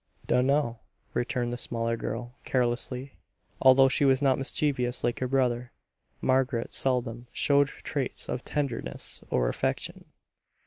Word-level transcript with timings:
"Dunno," 0.25 0.79
returned 1.13 1.53
the 1.53 1.59
smaller 1.59 1.95
girl, 1.95 2.33
carelessly. 2.43 3.19
Although 3.61 3.87
she 3.87 4.03
was 4.03 4.19
not 4.19 4.39
mischievous 4.39 5.03
like 5.03 5.19
her 5.19 5.27
brother, 5.27 5.71
Margaret 6.21 6.73
seldom 6.73 7.27
showed 7.31 7.67
traits 7.67 8.27
of 8.27 8.43
tenderness 8.43 9.21
or 9.29 9.47
affection. 9.47 10.05